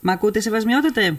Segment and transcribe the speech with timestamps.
[0.00, 1.18] Μ' ακούτε σεβασμιότατε;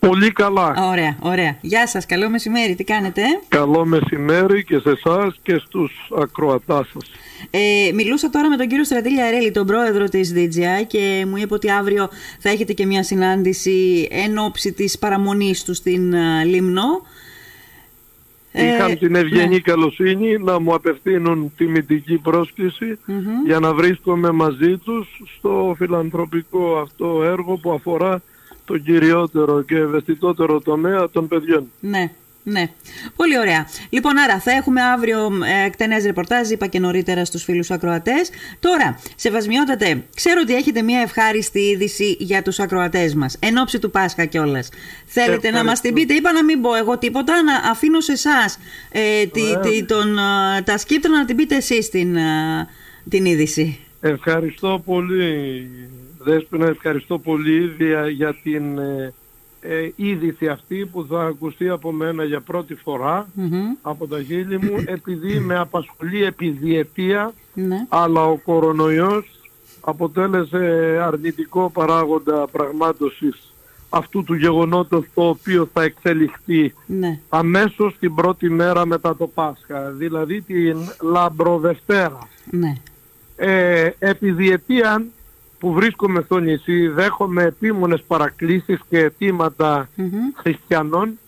[0.00, 0.74] Πολύ καλά.
[0.90, 1.56] Ωραία, ωραία.
[1.60, 2.74] Γεια σας, καλό μεσημέρι.
[2.74, 7.10] Τι κάνετε; Καλό μεσημέρι και σε εσάς και στους ακροατάς σας.
[7.50, 11.54] Ε, μιλούσα τώρα με τον κύριο Στρατήλια Αρέλη, τον πρόεδρο της DJI και μου είπε
[11.54, 17.02] ότι αύριο θα έχετε και μια συνάντηση εν ώψη της παραμονής του στην uh, Λίμνο.
[18.52, 19.58] Είχαν ε, την ευγενή ναι.
[19.58, 22.98] καλοσύνη να μου απευθύνουν τιμητική πρόσκληση
[23.46, 28.22] για να βρίσκομαι μαζί τους στο φιλανθρωπικό αυτό έργο που αφορά
[28.64, 31.70] το κυριότερο και ευαισθητότερο τομέα των παιδιών.
[31.80, 32.12] Ναι.
[32.42, 32.70] Ναι,
[33.16, 33.66] πολύ ωραία.
[33.90, 35.30] Λοιπόν, άρα θα έχουμε αύριο
[35.62, 38.30] ε, εκτενές ρεπορτάζ, είπα και νωρίτερα στους φίλους ακροατές.
[38.60, 43.90] Τώρα, σεβασμιότατε, ξέρω ότι έχετε μια ευχάριστη είδηση για τους ακροατές μας, εν ώψη του
[43.90, 44.68] Πάσχα κιόλας.
[45.04, 48.58] Θέλετε να μας την πείτε, είπα να μην πω εγώ τίποτα, να αφήνω σε εσάς
[48.92, 52.68] ε, ε, τα σκύπτρα να την πείτε εσείς την, ε,
[53.08, 53.78] την είδηση.
[54.00, 55.68] Ευχαριστώ πολύ
[56.22, 57.76] Δέσποινα, ευχαριστώ πολύ
[58.12, 59.12] για την ε,
[59.60, 62.78] ε, είδηση αυτή που θα ακουστεί από μένα για πρώτη
[63.82, 67.86] από τα χείλη μου επειδή με απασχολεί επί διετία ναι.
[67.88, 69.40] αλλά ο κορονοϊός
[69.80, 73.52] αποτέλεσε αρνητικό παράγοντα πραγμάτωσης
[73.88, 77.18] αυτού του γεγονότος το οποίο θα εξελιχθεί ναι.
[77.28, 82.28] αμέσως την πρώτη μέρα μετά το Πάσχα, δηλαδή την Λαμπροδευτέρα.
[82.50, 82.74] Ναι.
[83.36, 85.04] Ε, επί διετία
[85.60, 89.88] που βρίσκομαι στο νησί δέχομαι επίμονες παρακλήσεις και αιτήματα
[90.34, 91.18] χριστιανων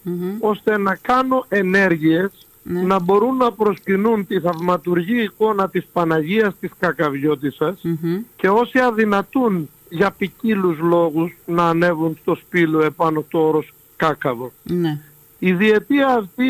[0.41, 2.83] ώστε να κάνω ενέργειες ναι.
[2.83, 7.83] να μπορούν να προσκυνούν τη θαυματουργή εικόνα της Παναγίας της κακαβιωτισσας
[8.37, 14.53] και όσοι αδυνατούν για ποικίλους λόγους να ανέβουν στο σπήλο επάνω το όρος Κάκαβο.
[14.63, 15.01] Ναι.
[15.39, 16.45] Η διετία αυτή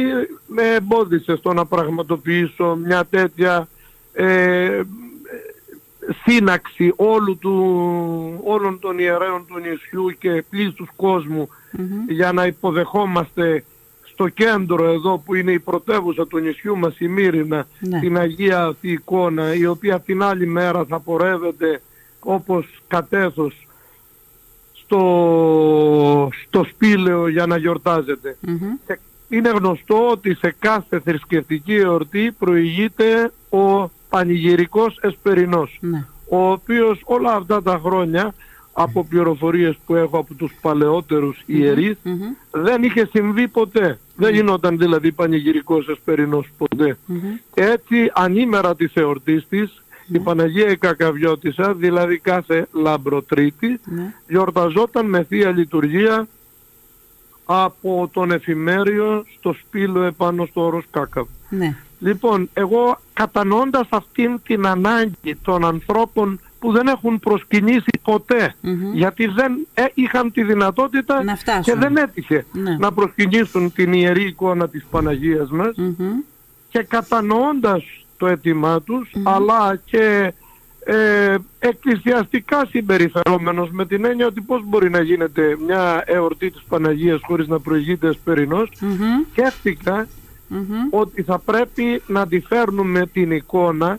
[0.46, 3.68] με εμπόδισε στο να πραγματοποιήσω μια τέτοια
[4.12, 4.80] ε,
[6.24, 11.48] σύναξη όλου του, όλων των ιερέων του νησιού και πλήστους κόσμου
[12.08, 13.64] για να υποδεχόμαστε
[14.02, 18.00] στο κέντρο εδώ που είναι η πρωτεύουσα του νησιού μας η Μύρινα ναι.
[18.00, 21.82] την Αγία αυτή εικόνα η οποία την άλλη μέρα θα πορεύεται
[22.20, 23.66] όπως κατέθος
[24.72, 28.36] στο, στο σπήλαιο για να γιορταζεται
[29.28, 36.06] Είναι γνωστό ότι σε κάθε θρησκευτική εορτή προηγείται ο πανηγυρικός Εσπερινός, ναι.
[36.28, 38.34] ο οποίος όλα αυτά τα χρόνια
[38.72, 41.42] από πληροφορίες που έχω από τους παλαιότερους
[42.50, 43.98] δεν είχε συμβεί ποτέ.
[44.16, 46.98] Δεν γινόταν δηλαδή πανηγυρικός Εσπερινός ποτέ.
[47.54, 49.82] Έτσι ανήμερα της εορτής της
[50.12, 54.14] η Παναγία η Κακαβιώτισσα, δηλαδή κάθε λαμπροτρίτη, ναι.
[54.28, 56.28] γιορταζόταν με Θεία Λειτουργία
[57.44, 61.26] από τον εφημέριο στο σπήλο επάνω στο όρος Κάκαβ.
[62.02, 62.08] Ναι.
[62.08, 67.90] Λοιπόν, εγώ κατανοώντας αυτήν την ανάγκη των ανθρώπων που δεν έχουν προσκυνήσει
[68.92, 71.24] γιατί δεν ε, είχαν τη δυνατότητα
[71.62, 72.76] και δεν έτυχε ναι.
[72.78, 75.74] να προσκυνήσουν την ιερή εικόνα της Παναγίας μας
[76.68, 77.84] και κατανοώντας
[78.16, 80.32] το αίτημά τους αλλά και
[80.84, 87.20] ε, εκκλησιαστικά συμπεριφερόμενος με την έννοια ότι πώς μπορεί να γίνεται μια εορτή της Παναγίας
[87.22, 89.26] χωρίς να προηγείται εσπερινός mm-hmm.
[89.30, 90.08] σκέφτηκα
[90.90, 93.98] ότι θα πρέπει να τη φέρνουμε την εικόνα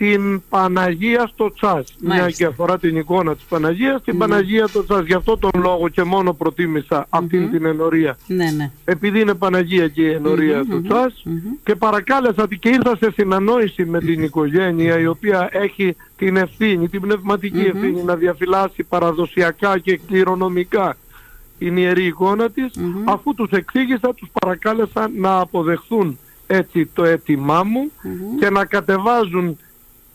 [0.00, 1.94] στην Παναγία στο Τσάς.
[2.00, 5.06] Μια και αφορά την εικόνα της Παναγίας, στην Παναγία στο Τσάς.
[5.06, 8.16] Γι' αυτό τον λόγο και μόνο προτίμησα αυτήν την ενορία.
[8.26, 8.70] Ναι, ναι.
[8.84, 11.22] Επειδή είναι Παναγία και η ενορία του Τσάς
[11.64, 17.00] και παρακάλεσα και ήρθα σε συνανόηση με την οικογένεια η οποία έχει την ευθύνη, την
[17.00, 20.96] πνευματική ευθύνη να διαφυλάσει παραδοσιακά και κληρονομικά
[21.58, 22.72] την ιερή εικόνα της,
[23.04, 27.90] αφού τους εξήγησα, τους παρακάλεσα να αποδεχθούν έτσι το αίτημά μου
[28.38, 29.58] και να κατεβάζουν,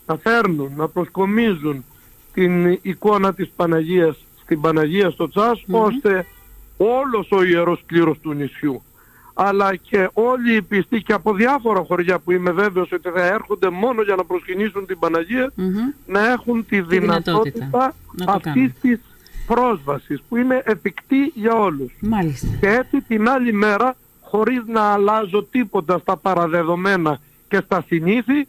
[0.05, 1.85] να φέρνουν, να προσκομίζουν
[2.33, 6.25] την εικόνα της Παναγίας στην Παναγία στο τσας ώστε
[6.77, 8.81] όλος ο ιερός κλήρος του νησιού
[9.33, 13.69] αλλά και όλοι οι πιστοί και από διάφορα χωριά που είμαι βέβαιος ότι θα έρχονται
[13.69, 15.51] μόνο για να προσκυνήσουν την Παναγία
[16.05, 17.95] να έχουν τη, δυνατότητα,
[18.27, 18.99] αυτής της
[19.45, 21.93] πρόσβασης που είναι εφικτή για όλους.
[21.99, 22.47] Μάλιστα.
[22.59, 27.19] Και έτσι την άλλη μέρα χωρίς να αλλάζω τίποτα στα παραδεδομένα
[27.53, 28.47] και στα συνηθη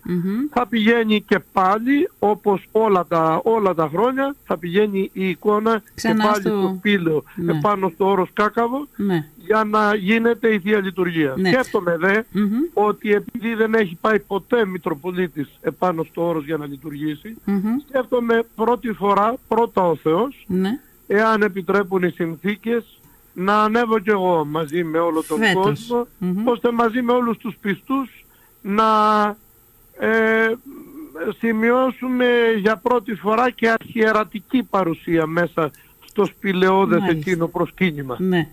[0.51, 6.15] θα πηγαίνει και πάλι όπως όλα τα, όλα τα χρόνια θα πηγαίνει η εικόνα και
[6.15, 7.53] πάλι στο, στο σπήλαιο ναι.
[7.53, 9.29] επάνω στο όρος Κάκαβο ναι.
[9.47, 11.35] Για να γίνεται η Θεία Λειτουργία.
[11.37, 11.51] Ναι.
[11.51, 12.23] Σκέφτομαι δε
[12.73, 17.37] ότι επειδή δεν έχει πάει ποτέ Μητροπολίτης επάνω στο όρος για να λειτουργήσει
[17.89, 20.71] σκέφτομαι πρώτη φορά πρώτα ο Θεός ναι.
[21.07, 23.01] εάν επιτρέπουν οι συνθήκες
[23.33, 26.07] να ανέβω κι εγώ μαζί με όλο τον κόσμο
[26.45, 28.25] ώστε μαζί με όλους τους πιστούς
[28.63, 29.27] να
[29.99, 30.53] ε,
[31.39, 32.27] σημειώσουμε
[32.59, 35.71] για πρώτη φορά και αρχιερατική παρουσία μέσα
[36.15, 38.17] το σπηλαιώδες εκείνο προσκύνημα.
[38.19, 38.47] Ναι.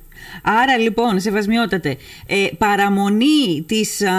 [0.43, 1.97] Άρα λοιπόν, σεβασμιότατε,
[2.27, 4.13] ε, παραμονή της α,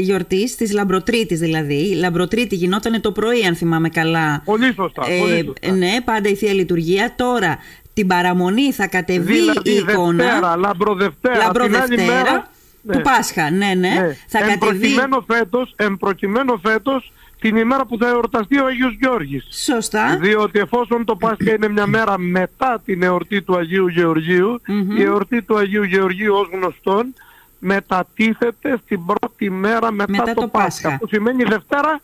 [0.00, 4.42] γιορτής, της Λαμπροτρίτης δηλαδή, η Λαμπροτρίτη γινόταν το πρωί αν θυμάμαι καλά.
[4.44, 5.72] Πολύ σωστά, ε, πολύ σωστά.
[5.72, 7.12] Ναι, πάντα η Θεία Λειτουργία.
[7.16, 7.58] Τώρα
[7.94, 10.24] την παραμονή θα κατεβεί δηλαδή, η εικόνα.
[10.24, 12.50] Δευτέρα, Λαμπροδευτέρα, Λαμπροδευτέρα την άλλη μέρα,
[12.92, 13.74] του Πάσχα, ναι, ναι.
[13.74, 14.16] ναι.
[14.26, 14.78] Θα εν κατεβεί...
[14.78, 17.12] προκειμένου φέτος, εν προκειμένου φέτος,
[17.48, 19.46] την ημέρα που θα εορταστεί ο Αγίος Γιώργης.
[19.64, 20.16] Σωστά.
[20.20, 24.60] Διότι εφόσον το Πάσχα είναι μια μέρα μετά την εορτή του Αγίου Γεωργίου,
[24.96, 27.14] η εορτή του Αγίου Γεωργίου ως γνωστόν
[27.58, 30.98] μετατίθεται στην πρώτη μέρα μετά, Μετά το, το Πάσχα, Πάσχα.
[30.98, 32.00] που σημαίνει Δευτέρα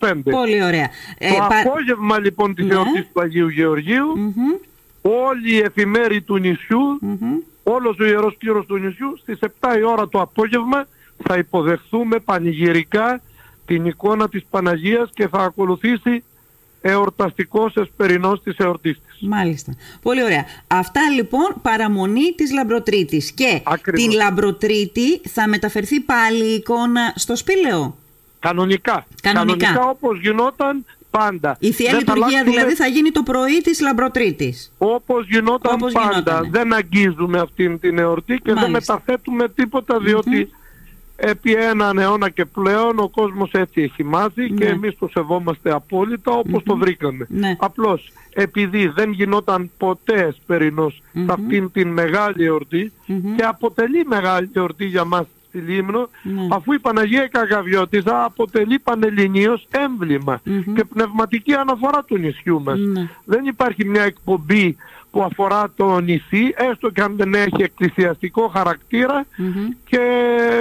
[0.00, 0.12] 25.
[0.30, 0.88] Πολύ ωραία.
[1.18, 2.74] Το Ε, πα- απόγευμα λοιπόν της Ναι.
[2.74, 4.52] εορτής του Αγίου Γεωργίου, Μμμ,
[5.02, 7.32] όλοι οι εφημέροι του νησιού, μμμ.
[7.62, 10.86] όλος ο Ιερός Κύρος του νησιού, στις 7 η ώρα το απόγευμα
[11.22, 13.20] θα υποδεχθούμε πανηγυρικά
[13.66, 16.24] την εικόνα της Παναγίας και θα ακολουθήσει
[16.80, 19.28] εορταστικός εσπερινός της εορτής της.
[19.28, 19.74] Μάλιστα.
[20.02, 20.44] Πολύ ωραία.
[20.66, 23.32] Αυτά λοιπόν παραμονή της Λαμπροτρίτης.
[23.32, 24.02] Και Ακριβώς.
[24.02, 27.96] την Λαμπροτρίτη θα μεταφερθεί πάλι η εικόνα στο σπήλαιο;
[28.38, 29.06] Κανονικά.
[29.22, 29.80] Κανονικά.
[29.88, 31.56] όπως γινόταν πάντα.
[31.60, 34.72] Η Θεία Δεν Λειτουργία αλλάξουμε δηλαδή θα γίνει το πρωί της Λαμπροτρίτης.
[34.78, 36.08] Όπως γινόταν Όπως πάντα.
[36.10, 36.48] γινότανε.
[36.50, 38.92] Δεν αγγίζουμε αυτήν την εορτή και δεν Μάλιστα.
[38.94, 40.50] μεταθέτουμε τίποτα διότι
[41.16, 44.70] επί έναν αιώνα και πλέον ο κόσμος έτσι έχει μάθει και Ναι.
[44.70, 47.26] εμείς το σεβόμαστε απόλυτα όπως το βρήκαμε.
[47.28, 47.56] Ναι.
[47.58, 52.92] Απλώς επειδή δεν γινόταν ποτέ εσπερινός σε αυτήν την μεγάλη εορτή
[53.36, 56.46] και αποτελεί μεγάλη εορτή για μας στη Λίμνο Ναι.
[56.50, 60.40] αφού η Παναγία Καγαβιώτησα αποτελεί πανελληνίως έμβλημα
[60.74, 62.78] και πνευματική αναφορά του νησιού μας.
[62.78, 63.08] Ναι.
[63.24, 64.76] Δεν υπάρχει μια εκπομπή
[65.14, 69.26] που αφορά το νησί, έστω και αν δεν έχει εκκλησιαστικό χαρακτήρα
[69.84, 69.98] και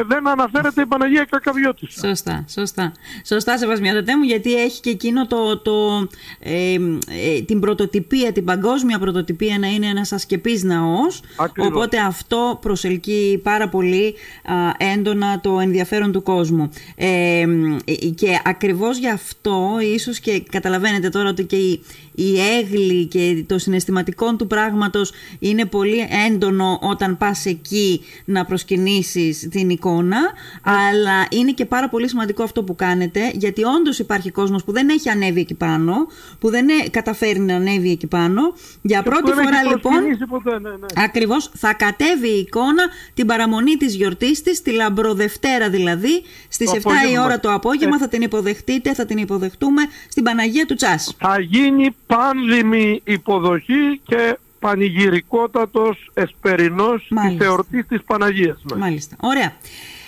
[0.08, 2.08] δεν αναφέρεται η Παναγία Κακαβιώτησα.
[2.08, 2.92] Σωστά, σωστά.
[3.26, 6.08] Σωστά, σεβασμιότατέ μου, γιατί έχει και εκείνο το, το,
[6.40, 11.22] ε, ε, την πρωτοτυπία, την παγκόσμια πρωτοτυπία να είναι ένας ασκεπής ναός.
[11.38, 11.72] Ακριβώς.
[11.72, 14.54] Οπότε αυτό προσελκύει πάρα πολύ α,
[14.94, 16.70] έντονα το ενδιαφέρον του κόσμου.
[16.96, 17.42] Ε,
[17.86, 21.84] ε, και ακριβώς γι' αυτό, ίσως και καταλαβαίνετε τώρα ότι και η,
[22.16, 29.48] η έγλη και το συναισθηματικό του πράγματος είναι πολύ έντονο όταν πας εκεί να προσκυνήσεις
[29.52, 30.18] την εικόνα
[30.64, 34.90] αλλά είναι και πάρα πολύ σημαντικό αυτό που κάνετε γιατί όντως υπάρχει κόσμος που δεν
[34.90, 35.94] έχει ανέβει εκεί πάνω
[36.40, 38.42] που δεν ε- καταφέρει να ανέβει εκεί πάνω
[38.82, 41.04] για πρώτη Δεν έχει φορά λοιπόν προσκυνήσει ποτέ, ναι, ναι.
[41.04, 46.76] Ακριβώς θα κατέβει η εικόνα την παραμονή της γιορτής της, τη Λαμπροδευτέρα δηλαδή, στις Το
[46.76, 47.24] 7 η απόγευμα.
[47.24, 48.00] ώρα το απόγευμα Ε.
[48.00, 51.16] θα την υποδεχτείτε, θα την υποδεχτούμε στην Παναγία του Τσάς.
[51.20, 54.33] Θα γίνει πάνδημη υποδοχή και
[54.64, 57.46] πανηγυρικότατος εσπερινός της Μάλιστα.
[57.46, 58.80] εορτής της Παναγίας μας.
[58.80, 59.16] Μάλιστα.
[59.20, 59.54] Ωραία.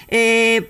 [0.10, 0.18] Ε,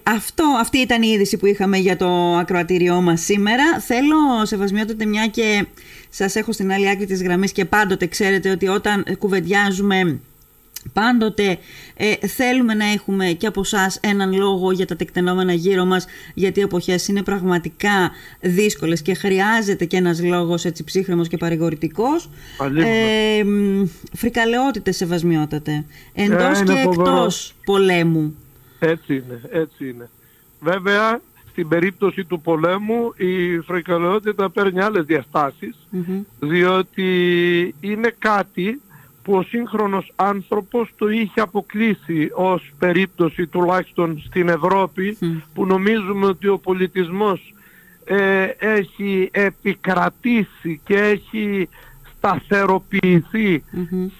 [0.03, 3.79] αυτό, αυτή ήταν η είδηση που είχαμε για το ακροατήριό μας σήμερα.
[3.79, 5.65] Θέλω, σεβασμιότατε, μια και
[6.09, 10.19] σας έχω στην άλλη άκρη της γραμμής και πάντοτε ξέρετε ότι όταν κουβεντιάζουμε
[10.93, 11.57] Πάντοτε
[11.95, 16.59] ε, θέλουμε να έχουμε και από εσάς έναν λόγο για τα τεκτενόμενα γύρω μας γιατί
[16.59, 18.11] οι εποχές είναι πραγματικά
[18.41, 22.29] δύσκολες και χρειάζεται και ένας λόγος έτσι ψύχρεμος και παρηγορητικός.
[22.57, 22.87] Αλίμονο.
[22.87, 25.85] Ε, μ, φρικαλαιότητες σεβασμιότατε.
[26.13, 27.09] Εντός Ε, είναι και φοβερό.
[27.15, 28.35] εκτός πολέμου.
[28.79, 30.09] Έτσι είναι, έτσι είναι.
[30.59, 31.21] Βέβαια,
[31.51, 36.21] στην περίπτωση του πολέμου η φρικαλαιότητα παίρνει άλλες διαστάσεις, Μμμ.
[36.39, 37.05] διότι
[37.79, 38.81] είναι κάτι
[39.25, 45.17] που ο σύγχρονος άνθρωπος το είχε αποκλείσει ως περίπτωση τουλάχιστον στην Ευρώπη
[45.53, 47.53] που νομίζουμε ότι ο πολιτισμός
[48.05, 51.69] ε, έχει επικρατήσει και έχει
[52.25, 53.63] σταθεροποιηθεί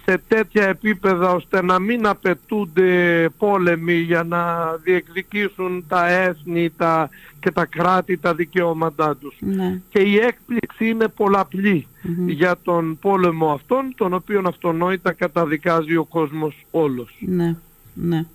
[0.05, 7.09] σε τέτοια επίπεδα ώστε να μην απαιτούνται πόλεμοι για να διεκδικήσουν τα έθνη τα,
[7.39, 9.35] και τα κράτη τα δικαιώματά τους.
[9.39, 9.81] Ναι.
[9.89, 11.87] Και η έκπληξη είναι πολλαπλή
[12.27, 17.17] για τον πόλεμο αυτόν, τον οποίο αυτονόητα καταδικάζει ο κόσμος όλος.
[17.19, 17.55] Ναι,
[17.93, 18.25] ναι.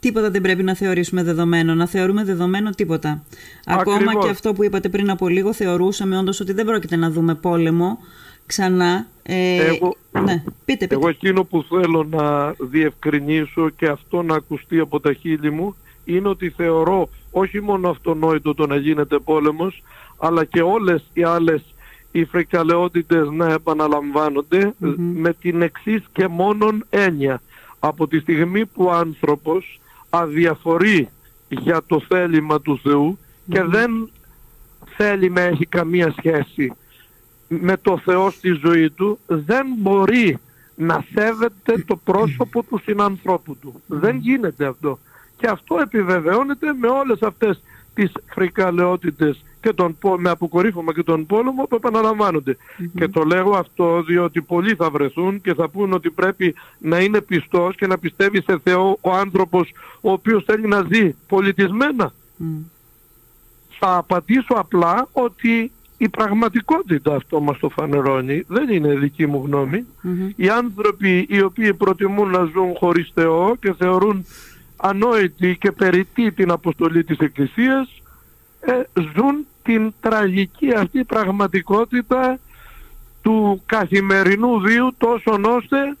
[0.00, 1.74] Τίποτα δεν πρέπει να θεωρήσουμε δεδομένο.
[1.74, 3.22] Να θεωρούμε δεδομένο τίποτα.
[3.64, 4.24] Ακόμα Ακριβώς.
[4.24, 7.98] και αυτό που είπατε πριν από λίγο, θεωρούσαμε όντως ότι δεν πρόκειται να δούμε πόλεμο
[8.46, 9.06] ξανά.
[9.22, 10.94] Ε, Εγώ- Ναι, πείτε, πείτε.
[10.94, 16.28] Εγώ εκείνο που θέλω να διευκρινίσω και αυτό να ακουστεί από τα χείλη μου είναι
[16.28, 19.82] ότι θεωρώ όχι μόνο αυτονόητο το να γίνεται πόλεμος
[20.18, 21.62] αλλά και όλες οι άλλες
[22.12, 27.40] οι φρικαλαιότητες να επαναλαμβανονται με την εξής και μόνον έννοια.
[27.78, 31.08] Από τη στιγμή που ο άνθρωπος αδιαφορεί
[31.48, 33.18] για το θέλημα του Θεού
[33.50, 34.10] και δεν
[34.96, 36.72] θέλει να έχει καμία σχέση
[37.48, 40.38] με το Θεό στη ζωή του δεν μπορεί
[40.74, 43.82] να σέβεται το πρόσωπο του συνανθρώπου του.
[43.86, 44.98] Δεν γίνεται αυτό.
[45.36, 47.62] Και αυτό επιβεβαιώνεται με όλες αυτές
[47.94, 52.56] τις φρικαλαιότητες και τον, με αποκορύφωμα και τον πόλεμο που επαναλαμβανονται
[52.94, 57.20] Και το λέγω αυτό διότι πολλοί θα βρεθούν και θα πούν ότι πρέπει να είναι
[57.20, 62.12] πιστός και να πιστεύει σε Θεό ο άνθρωπος ο οποίος θέλει να ζει πολιτισμένα.
[63.78, 65.72] Θα απαντήσω απλά ότι
[66.04, 69.86] η πραγματικότητα αυτό μας το φανερώνει, δεν είναι δική μου γνωμη
[70.36, 74.26] Οι άνθρωποι οι οποίοι προτιμούν να ζουν χωρίς Θεό και θεωρούν
[74.76, 78.02] ανόητη και περιττή την αποστολή της Εκκλησίας
[78.60, 78.72] ε,
[79.14, 82.38] ζουν την τραγική αυτή πραγματικότητα
[83.22, 85.96] του καθημερινού βίου τόσο ώστε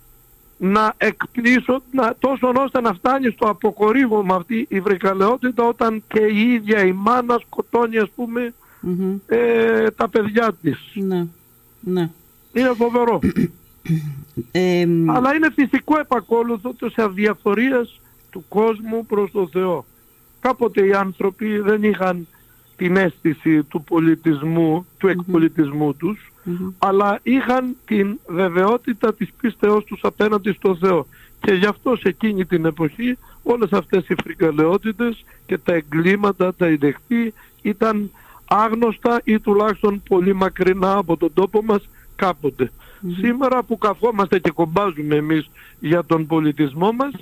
[0.56, 6.52] να εκπλήσω, να, τόσο ώστε να φτάνει στο αποκορύβωμα αυτή η βρυκαλαιότητα όταν και η
[6.52, 8.10] ίδια η μάνα σκοτώνει ας
[8.84, 10.78] πουμε ε, τα παιδιά της.
[10.94, 11.26] Ναι.
[11.80, 12.10] ναι.
[12.52, 13.18] Είναι φοβερό.
[15.06, 18.00] Αλλά είναι φυσικό επακόλουθο σε αδιαφορίας
[18.30, 19.84] του κόσμου προς το Θεό.
[20.40, 22.26] Κάποτε οι άνθρωποι δεν είχαν
[22.76, 26.32] την αίσθηση του πολιτισμού, του εκπολιτισμού τους,
[26.78, 31.06] αλλά είχαν την βεβαιότητα της πίστεώς τους απέναντι στο Θεό.
[31.40, 36.68] Και γι' αυτό σε εκείνη την εποχή όλες αυτές οι φρικαλαιότητες και τα εγκλήματα, τα
[36.68, 38.10] ειδεχτή ήταν
[38.44, 42.70] άγνωστα ή τουλάχιστον πολύ μακρινά από τον τόπο μας κάποτε.
[43.18, 47.12] Σήμερα που καθόμαστε και κομπάζουμε εμείς για τον πολιτισμό μας,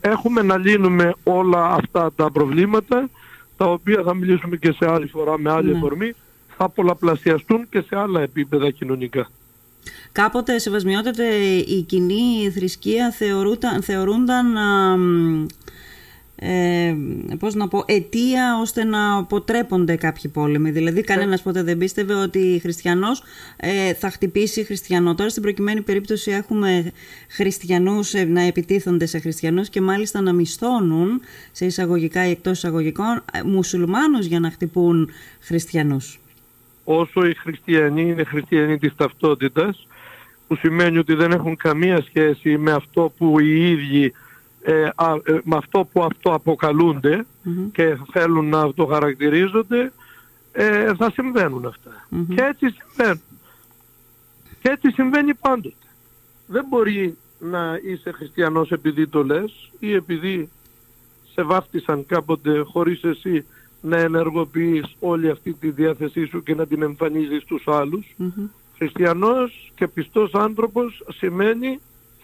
[0.00, 3.08] έχουμε να λύνουμε όλα αυτά τα προβλήματα
[3.56, 6.10] τα οποία θα μιλήσουμε και σε άλλη φορά με άλλη ναι.
[6.56, 9.28] θα πολλαπλασιαστούν και σε άλλα επίπεδα κοινωνικά.
[10.12, 11.24] Κάποτε, σεβασμιότατε,
[11.66, 14.46] η κοινή θρησκεία θεωρούνταν, θεωρούνταν
[16.38, 16.94] ε,
[17.38, 20.70] πώς να πω, αιτία ώστε να αποτρέπονται κάποιοι πόλεμοι.
[20.70, 23.22] Δηλαδή κανένας ποτέ δεν πίστευε ότι χριστιανός
[23.56, 25.14] ε, θα χτυπήσει χριστιανό.
[25.14, 26.92] Τώρα στην προκειμένη περίπτωση έχουμε
[27.28, 31.20] χριστιανούς ε, να επιτίθονται σε χριστιανούς και μάλιστα να μισθώνουν
[31.52, 36.18] σε εισαγωγικά ή εκτός εισαγωγικών ε, μουσουλμάνους για να χτυπούν χριστιανούς.
[36.84, 39.86] Όσο οι χριστιανοί είναι χριστιανοί της ταυτότητας
[40.46, 44.12] που σημαίνει ότι δεν έχουν καμία σχέση με αυτό που οι ίδιοι
[44.68, 44.90] ε, ε,
[45.44, 47.26] με αυτό που αυτό αποκαλούνται
[47.72, 49.92] και θέλουν να το χαρακτηρίζονται
[50.52, 51.74] ε, θα συμβαίνουν
[52.08, 53.20] Και έτσι συμβαίνουν.
[54.60, 55.86] Και έτσι συμβαίνει πάντοτε.
[56.46, 60.48] Δεν μπορεί να είσαι χριστιανός επειδή το λες ή επειδή
[61.32, 63.46] σε βάφτισαν κάποτε χωρίς εσύ
[63.80, 68.14] να ενεργοποιείς όλη αυτή τη διάθεσή σου και να την εμφανίζεις στους άλλους.
[68.76, 71.80] Χριστιανός και πιστός άνθρωπος σημαίνει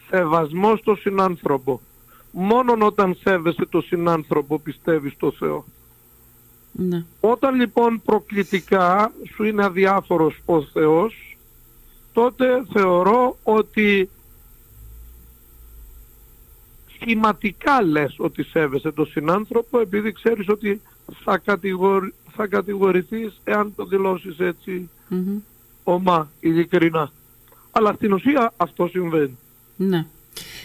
[0.08, 1.80] σεβασμός στον συνάνθρωπο
[2.33, 5.65] μόνον όταν σέβεσαι το συνάνθρωπο πιστεύεις στο Θεό.
[6.73, 7.05] Ναι.
[7.21, 11.37] Όταν λοιπόν προκλητικά σου είναι αδιάφορος ο Θεός,
[12.12, 14.09] τότε θεωρώ ότι
[16.95, 20.81] σχηματικά λες ότι σέβεσαι το συνάνθρωπο επειδή ξέρεις ότι
[21.25, 25.41] θα, κατηγορη, θα κατηγορηθείς εάν το δηλώσεις έτσι mm-hmm.
[25.85, 27.11] ομά, ειλικρινά.
[27.71, 29.39] Αλλά στην ουσία αυτό συμβαίνει.
[29.77, 30.07] Ναι.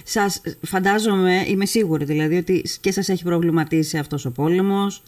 [0.09, 5.03] Σας φαντάζομαι, είμαι σίγουρη δηλαδή ότι και σας έχει προβληματίσει αυτός ο πόλεμος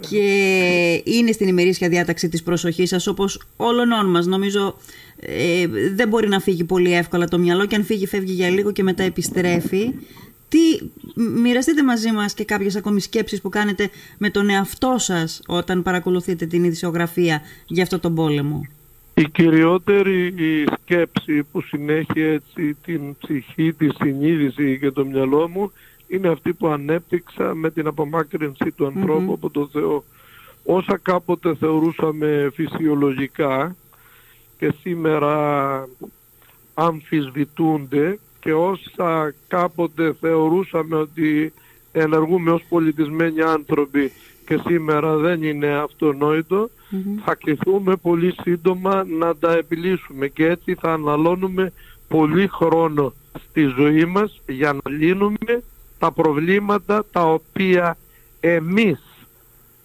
[0.00, 4.76] και είναι στην ημερήσια διάταξη της προσοχής σας όπως όλων μας νομίζω
[5.20, 8.72] ε, δεν μπορεί να φύγει πολύ εύκολα το μυαλό και αν φύγει φεύγει για λίγο
[8.72, 9.94] και μετά επιστρέφει
[10.48, 10.58] τι,
[11.14, 16.46] μοιραστείτε μαζί μας και κάποιες ακόμη σκέψεις που κάνετε με τον εαυτό σας όταν παρακολουθείτε
[16.46, 18.66] την ειδησιογραφία για αυτό τον πόλεμο.
[19.20, 20.34] Η κυριότερη
[20.80, 25.72] σκέψη που συνέχει έτσι την ψυχή, τη συνείδηση και το μυαλό μου
[26.08, 30.04] είναι αυτή που ανέπτυξα με την απομάκρυνση του ανθρώπου από το Θεό.
[30.64, 33.76] Όσα κάποτε θεωρούσαμε φυσιολογικά
[34.58, 35.88] και σήμερα
[36.74, 41.52] αμφισβητούνται και όσα κάποτε θεωρούσαμε ότι
[41.92, 44.12] ενεργούμε ως πολιτισμένοι άνθρωποι
[44.50, 46.70] και σήμερα δεν είναι αυτονόητο,
[47.24, 51.72] θα κληθούμε πολύ σύντομα να τα επιλύσουμε και έτσι θα αναλώνουμε
[52.08, 53.12] πολύ χρόνο
[53.48, 55.62] στη ζωή μας για να λύνουμε
[55.98, 57.96] τα προβλήματα τα οποία
[58.40, 59.00] εμείς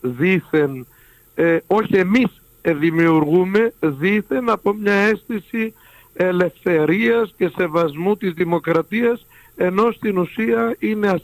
[0.02, 0.88] δήθεν,
[1.36, 5.74] ε, όχι εμείς δημιουργούμε δήθεν από μια αίσθηση
[6.14, 11.22] ελευθερίας και σεβασμού της δημοκρατίας ενώ στην ουσία είναι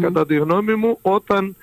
[0.00, 1.56] κατά τη γνώμη μου όταν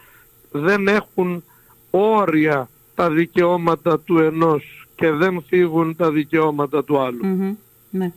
[0.53, 1.43] δεν έχουν
[1.89, 7.57] όρια τα δικαιώματα του ενός και δεν φύγουν τα δικαιώματα του αλλου
[7.89, 8.11] Ναι.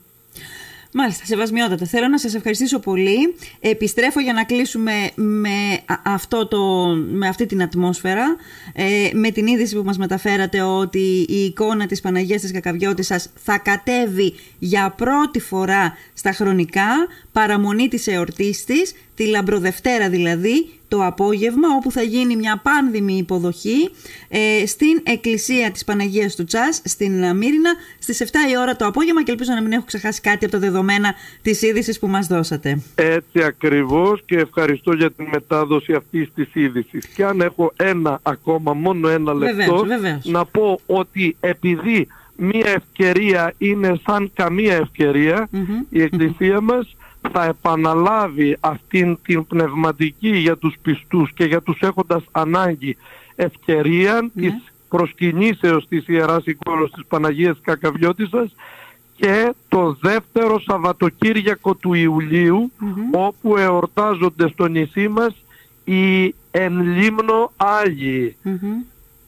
[0.98, 1.86] Μάλιστα, σεβασμιότατα.
[1.86, 3.34] Θέλω να σας ευχαριστήσω πολύ.
[3.60, 8.36] Επιστρέφω για να κλείσουμε με, αυτό το, με αυτή την ατμόσφαιρα,
[8.72, 13.28] ε, με την είδηση που μας μεταφέρατε ότι η εικόνα της Παναγίας της Κακαβιώτης σας
[13.34, 16.88] θα κατέβει για πρώτη φορά στα χρονικά,
[17.32, 23.90] παραμονή της εορτής της, τη Λαμπροδευτέρα δηλαδή, το απόγευμα όπου θα γίνει μια πάνδημη υποδοχή
[24.28, 29.22] ε, στην εκκλησία της Παναγίας του Τσάς στην Μύρινα στις 7 η ώρα το απόγευμα
[29.22, 32.82] και ελπίζω να μην έχω ξεχάσει κάτι από τα δεδομένα της είδησης που μας δώσατε.
[32.94, 37.06] Έτσι ακριβώς και ευχαριστώ για την μετάδοση αυτής της είδησης.
[37.06, 39.84] Και αν έχω ένα ακόμα, μόνο ένα λεπτό,
[40.22, 44.88] να πω ότι επειδή μία ευκαιρία είναι σαν καμία
[45.88, 46.96] η εκκλησία μας
[47.32, 52.96] θα επαναλάβει αυτήν την πνευματική για τους πιστούς και για τους έχοντας ανάγκη
[53.34, 54.30] ευκαιρία mm-hmm.
[54.40, 54.54] της
[54.88, 58.54] προσκυνήσεως της Ιεράς Εικόνος της Παναγίας Κακαβιώτισσας
[59.16, 62.72] και το δεύτερο Σαββατοκύριακο του Ιουλίου
[63.10, 65.34] όπου εορτάζονται στο νησί μας
[65.84, 68.36] οι εν λίμνο Άγιοι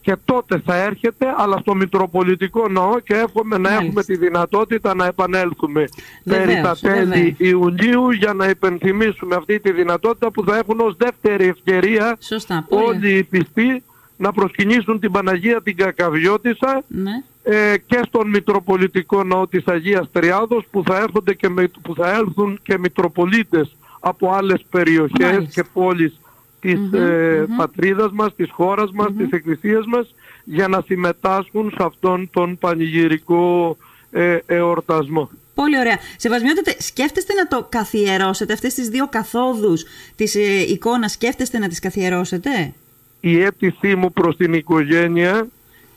[0.09, 5.07] και τότε θα έρχεται αλλά στο Μητροπολιτικό Ναό και εύχομαι να έχουμε τη δυνατότητα να
[5.07, 5.85] επανέλθουμε
[6.25, 11.45] περί τα τέλη Ιουνίου για να υπενθυμίσουμε αυτή τη δυνατότητα που θα έχουν ως δεύτερη
[11.47, 13.83] ευκαιρία Σωστά, όλοι οι πιστοί
[14.17, 17.23] να προσκυνήσουν την Παναγία την Κακαβιώτισσα ναι.
[17.43, 21.49] ε, και στον Μητροπολιτικό Ναό της Αγίας Τριάδος που θα, έρχονται και,
[21.83, 26.21] που θα έλθουν και Μητροπολίτες από άλλες περιοχές και πόλεις
[26.61, 31.83] της mm ε, πατρίδας μας, της χώρας μας, της εκκλησίας μας για να συμμετάσχουν σε
[31.85, 33.77] αυτόν τον πανηγυρικό
[34.11, 35.31] ε, εορτασμό.
[35.55, 35.99] Πολύ ωραία.
[36.17, 39.85] Σεβασμιότατε, σκέφτεστε να το καθιερώσετε αυτές τις δύο καθόδους
[40.17, 42.73] της ε, εικόνας, σκέφτεστε να τις καθιερώσετε;
[43.21, 45.49] Η αίτησή μου προς την οικογένεια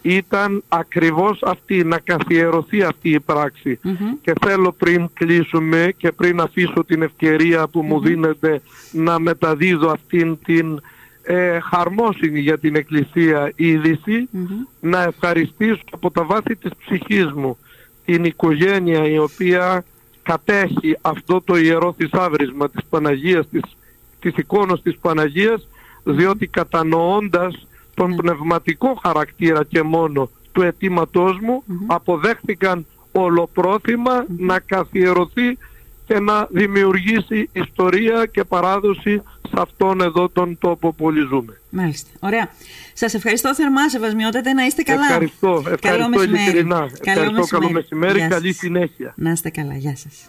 [0.02, 3.80] ήταν ακριβώς αυτή, να καθιερωθεί αυτή η πραξη
[4.22, 10.38] Και θέλω πριν κλείσουμε και πριν αφήσω την ευκαιρία που μου δίνεται να μεταδίδω αυτήν
[10.44, 10.82] την
[11.24, 13.54] ε, χαρμόσυνη για την Εκκλησία
[14.80, 17.58] να ευχαριστήσω από τα βάθη της ψυχής μου
[18.06, 19.84] την οικογένεια η οποία
[20.24, 23.62] κατέχει αυτό το ιερό θησάβρισμα της Παναγίας, της,
[24.20, 25.68] της εικόνος της Παναγίας,
[26.04, 27.68] διότι κατανοώντας
[28.02, 28.16] τον ναι.
[28.16, 32.86] πνευματικό χαρακτήρα και μόνο του αιτήματός μου αποδέχτηκαν
[34.38, 35.58] να καθιερωθεί
[36.06, 41.62] και να δημιουργήσει ιστορία και παράδοση σε αυτόν εδώ τον τόπο που ζούμε.
[41.70, 42.10] Μάλιστα.
[42.20, 42.50] Ωραία.
[42.94, 45.06] Σας ευχαριστώ θερμά, Σεβασμιότατε, να είστε καλά.
[45.06, 46.90] Ευχαριστώ, ευχαριστώ ειλικρινά.
[47.06, 49.14] Ευχαριστώ, καλό μεσημέρι, καλή συνέχεια.
[49.16, 50.28] Να είστε καλά, γεια σας.